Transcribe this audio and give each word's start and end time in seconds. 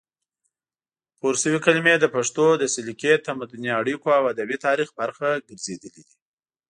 پورشوي 1.19 1.59
کلمې 1.65 1.95
د 1.99 2.05
پښتو 2.15 2.45
د 2.57 2.63
سلیقې، 2.75 3.13
تمدني 3.27 3.69
اړیکو 3.81 4.07
او 4.17 4.23
ادبي 4.33 4.57
تاریخ 4.65 4.89
برخه 4.99 5.27
ګرځېدلې 5.47 6.01
دي، 6.07 6.15